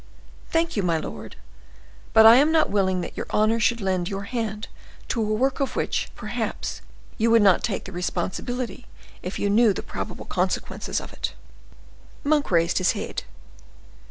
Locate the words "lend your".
3.79-4.23